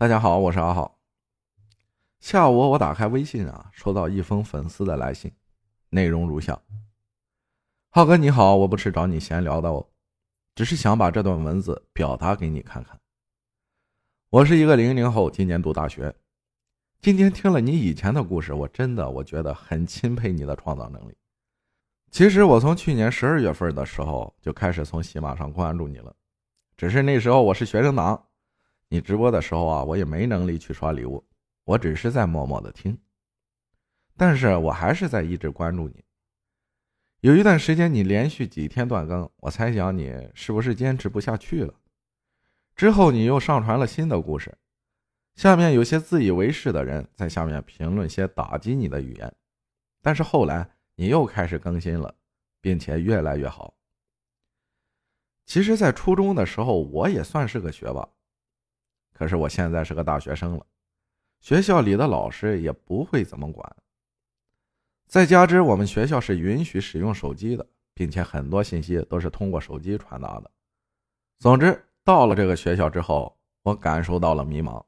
[0.00, 1.00] 大家好，我是阿浩。
[2.20, 5.32] 下午我打开微信啊，收到一封粉丝的来信，
[5.90, 6.56] 内容如下：
[7.88, 9.84] 浩哥你好，我不是找你闲聊的哦，
[10.54, 12.96] 只是想把这段文字表达给你看看。
[14.30, 16.14] 我是一个零零后，今年读大学。
[17.00, 21.16] 今天听了你以前的故事，我真的我觉得很钦佩你的创造能力。
[22.12, 26.14] 其实我从去年十二月份的时候就开始从喜马上关注你了，
[26.76, 28.27] 只是那时候我是学生党。
[28.88, 31.24] 你直播的时候啊，我也没能力去刷礼物，
[31.64, 32.98] 我只是在默默的听。
[34.16, 36.04] 但是我还是在一直关注你。
[37.20, 41.74] 有一段时间你连续几天断更，我猜想你是不是坚持不下去了？
[42.74, 44.56] 之后你又上传了新的故事，
[45.34, 49.34] 下面有些自以为是的人在下面评论些打击你的语言，
[50.00, 52.14] 但是后来你又开始更新了，
[52.60, 53.74] 并且越来越好。
[55.44, 58.08] 其实，在初中的时候，我也算是个学霸。
[59.18, 60.64] 可是我现在是个大学生了，
[61.40, 63.76] 学校里的老师也不会怎么管。
[65.08, 70.48] 再加之我们学校是允许使用手机的，并且很多信息都是通过手机传达的。
[71.40, 74.84] 总之，到了这个学校之后，我感受到了迷茫，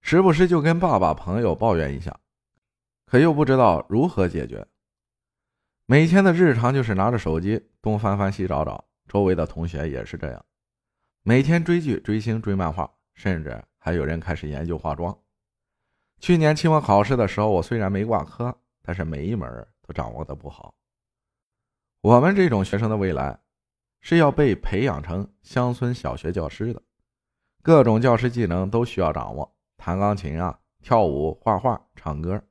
[0.00, 2.16] 时不时就跟爸爸、朋友抱怨一下，
[3.04, 4.64] 可又不知道如何解决。
[5.86, 10.44] 每天的日常就是拿着手机东翻翻西找找，周围的同学也是这样，
[11.24, 12.92] 每天追剧、追星、追漫画。
[13.16, 15.18] 甚至还有人开始研究化妆。
[16.20, 20.74] 去年期末考试的时候，我虽然没挂科，但是每一门都掌握的不好。
[22.02, 23.40] 我们这种学生的未来，
[24.00, 26.80] 是要被培养成乡村小学教师的，
[27.62, 32.42] 各种教师技能都需要掌握，弹钢琴啊、跳舞、画画、唱歌，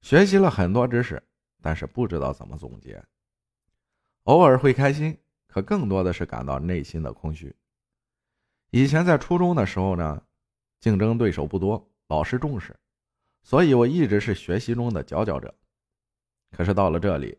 [0.00, 1.22] 学习了很多知识，
[1.60, 3.02] 但是不知道怎么总结。
[4.24, 7.54] 偶尔会开心，可更多的是感到内心的空虚。
[8.74, 10.22] 以前在初中的时候呢，
[10.80, 12.74] 竞争对手不多，老师重视，
[13.42, 15.54] 所以我一直是学习中的佼佼者。
[16.50, 17.38] 可是到了这里，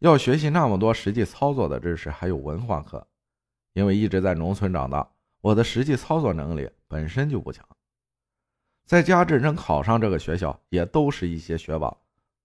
[0.00, 3.08] 要学习那么多实际操作的知识，还有文化课，
[3.72, 5.10] 因为一直在农村长大，
[5.40, 7.66] 我的实际操作能力本身就不强。
[8.84, 11.96] 再加之能考上这个学校，也都是一些学霸，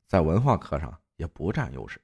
[0.08, 2.02] 在文化课上也不占优势，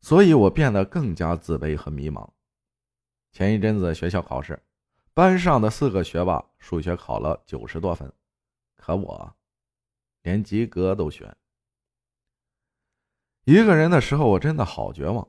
[0.00, 2.28] 所以我变得更加自卑和迷茫。
[3.30, 4.60] 前一阵子学校考试。
[5.14, 8.10] 班上的四个学霸数学考了九十多分，
[8.76, 9.36] 可我
[10.22, 11.36] 连及格都悬。
[13.44, 15.28] 一个人的时候，我真的好绝望。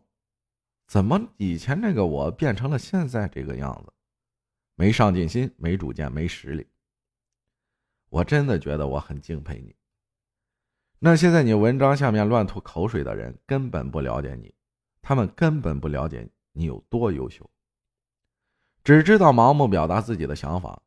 [0.87, 3.91] 怎么以前那个我变成了现在这个样子？
[4.75, 6.65] 没上进心，没主见，没实力。
[8.09, 9.75] 我真的觉得我很敬佩你。
[10.99, 14.53] 那些在你文章下面乱吐口水的人，根本不了解你，
[15.01, 17.49] 他们根本不了解你有多优秀。
[18.83, 20.81] 只知道盲目表达自己的想法，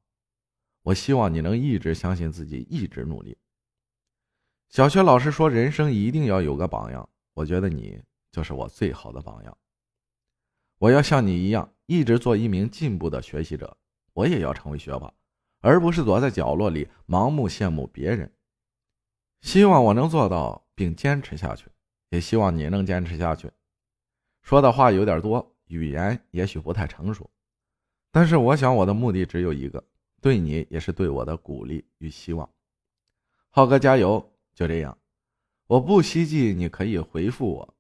[0.83, 3.39] 我希望你能一直相信自己，一直努力。
[4.69, 9.59] 小学老师说，人生一定要有个榜样，我觉得你就是我最好的榜样。
[10.77, 13.75] 我要像你一样，一直做一名进步的学习者，
[14.13, 15.11] 我也要成为学霸，
[15.61, 18.31] 而不是躲在角落里盲目羡慕别人。
[19.41, 21.71] 希望我能做到并坚持下去，
[22.11, 23.51] 也希望你能坚持下去。
[24.43, 27.31] 说的话有点多，语言也许不太成熟。
[28.16, 29.84] 但是我想，我的目的只有一个，
[30.22, 32.50] 对你也是对我的鼓励与希望。
[33.50, 34.32] 浩哥加油！
[34.54, 34.97] 就这样，
[35.66, 37.75] 我不希冀你可以回复我，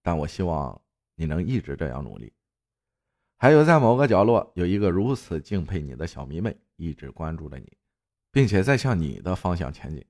[0.00, 0.80] 但我希望
[1.16, 2.32] 你能一直这样努力。
[3.36, 7.76] 还有，在某个角落有一个如此敬佩你的小迷妹，一直关注着你，
[8.30, 10.02] 并且在向你的方向前进。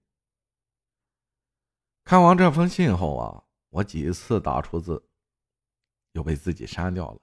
[2.05, 5.05] 看完这封信后啊，我几次打出字，
[6.13, 7.21] 又被自己删掉了。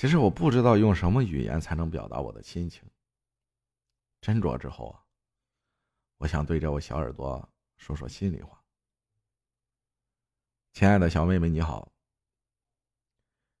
[0.00, 2.82] 其实我不知道用什么语言才能表达我的心情。
[4.22, 5.04] 斟酌之后啊，
[6.16, 7.46] 我想对着我小耳朵
[7.76, 8.64] 说说心里话。
[10.72, 11.92] 亲爱的小妹妹你好，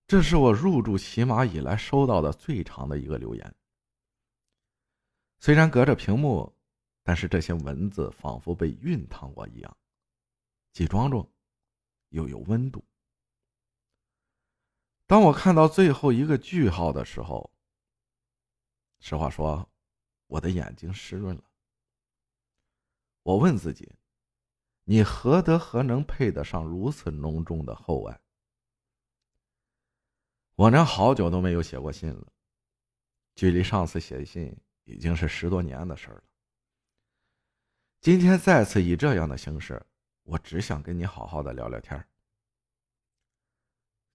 [0.06, 3.54] 这是我入驻喜马以来收到的最长的一个留言。
[5.40, 6.50] 虽然隔着屏幕，
[7.02, 9.76] 但是这些文字仿佛被熨烫过一样，
[10.72, 11.30] 既庄重，
[12.08, 12.82] 又有温度。
[15.10, 17.50] 当我看到最后一个句号的时候，
[19.00, 19.68] 实话说，
[20.28, 21.42] 我的眼睛湿润了。
[23.24, 23.92] 我问自己：
[24.84, 28.20] 你何德何能配得上如此浓重的厚爱？
[30.54, 32.32] 我呢，好久都没有写过信了，
[33.34, 36.22] 距离上次写信已经是十多年的事了。
[38.00, 39.84] 今天再次以这样的形式，
[40.22, 42.06] 我只想跟你好好的聊聊天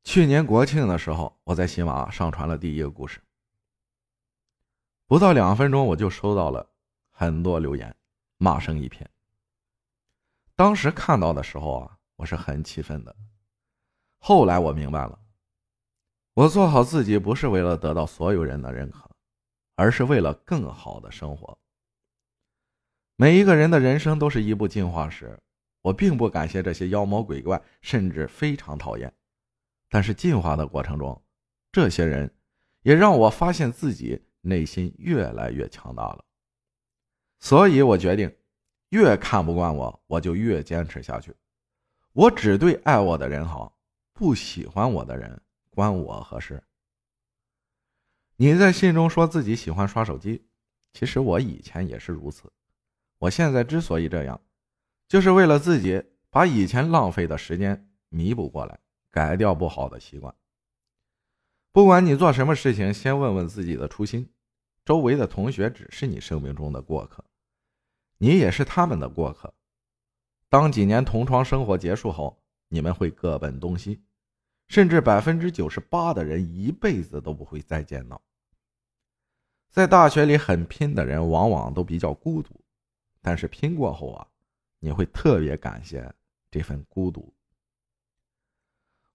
[0.06, 3.20] 去年国庆的时候，我在喜马上传了第一个故事。
[5.08, 6.66] 不到两分钟，我就收到了
[7.10, 7.94] 很多留言，
[8.38, 9.10] 骂声一片。
[10.56, 13.14] 当时看到的时候啊，我是很气愤的。
[14.20, 15.20] 后来我明白了，
[16.36, 19.10] 我做好自己不是为了得到所有人的认可，
[19.76, 21.58] 而是为了更好的生活。
[23.16, 25.38] 每一个人的人生都是一部进化史，
[25.82, 29.12] 我并不感谢这些妖魔鬼怪，甚至非常讨厌。
[29.90, 31.24] 但是进化的过程中，
[31.72, 32.34] 这些人
[32.82, 36.26] 也让我发现自己内心越来越强大了。
[37.40, 38.36] 所以我决定，
[38.90, 41.36] 越看不惯我，我就越坚持下去。
[42.14, 43.78] 我只对爱我的人好，
[44.14, 46.64] 不喜欢我的人关我何事？
[48.38, 50.48] 你在信中说自己喜欢刷手机，
[50.94, 52.52] 其实我以前也是如此。
[53.18, 54.42] 我现在之所以这样，
[55.08, 58.80] 就是为了自己把以前浪费的时间弥补过来。
[59.16, 60.36] 改掉不好的习惯。
[61.72, 64.30] 不管你做什么事情，先问问自己的初心。
[64.84, 67.24] 周围的同学只是你生命中的过客，
[68.18, 69.54] 你也是他们的过客。
[70.50, 74.04] 当几年同窗生活结束后，你们会各奔东西，
[74.68, 78.22] 甚至百分之九十八的人一辈子都不会再见到。
[79.70, 82.60] 在大学里很拼的人，往往都比较孤独，
[83.22, 84.28] 但是拼过后啊，
[84.80, 86.14] 你会特别感谢
[86.52, 87.34] 这份孤独。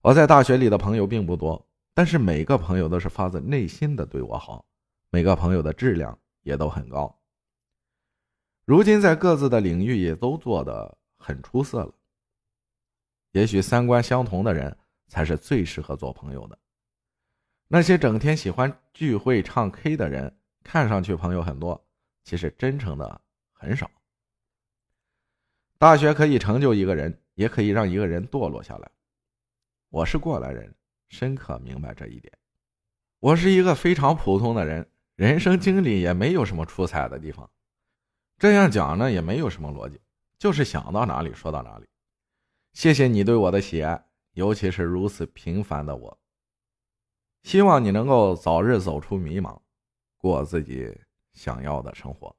[0.02, 4.64] 我在大学里的朋友并不多，但是每个朋友都是发自内心的对我好，
[5.10, 7.20] 每个朋友的质量也都很高。
[8.64, 11.92] 如今在各自的领域也都做得很出色了。
[13.32, 14.74] 也许三观相同的人
[15.06, 16.58] 才是最适合做朋友的。
[17.68, 21.86] 那些整天喜欢聚会唱 K 的人，看上去朋友很多，
[22.24, 23.20] 其实真诚的
[23.52, 23.90] 很少。
[25.76, 28.90] 大学可以成就一个人，也可以让一个人堕落下来。
[29.90, 30.72] 我是过来人，
[31.08, 32.32] 深刻明白这一点。
[33.18, 37.50] 我是一个非常普通的人，人生经历也没有什么出彩的地方。
[38.38, 40.00] 这样讲呢，也没有什么逻辑，
[40.38, 41.88] 就是想到哪里说到哪里。
[42.72, 46.16] 谢谢你对我的喜爱，尤其是如此平凡的我。
[47.42, 49.60] 希望你能够早日走出迷茫，
[50.16, 50.96] 过自己
[51.32, 52.34] 想要的生活。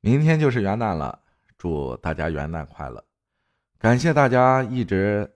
[0.00, 1.22] 明天就是元旦了，
[1.58, 3.04] 祝大家元旦快乐！
[3.78, 5.30] 感谢大家一直。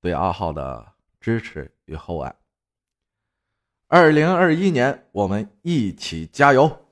[0.00, 2.34] 对阿浩的支持与厚爱。
[3.86, 6.87] 二零二一年，我们一起加油！